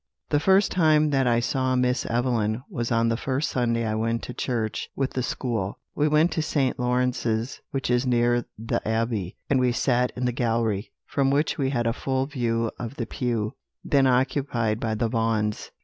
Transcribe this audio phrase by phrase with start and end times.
[0.29, 4.23] "The first time that I saw Miss Evelyn was on the first Sunday I went
[4.23, 5.77] to church with the school.
[5.93, 6.79] We went to St.
[6.79, 11.69] Lawrence's, which is near The Abbey, and we sat in the gallery, from which we
[11.69, 13.53] had a full view of the pew
[13.83, 15.69] then occupied by the Vaughans.